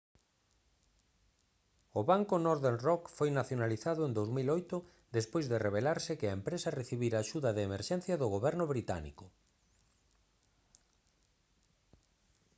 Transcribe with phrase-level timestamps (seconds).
[1.99, 4.77] o banco northern rock foi nacionalizado en 2008
[5.17, 9.25] despois de revelarse que a empresa recibira axuda de emerxencia do goberno británico